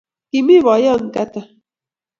[0.31, 1.41] Kimi boiyot Kata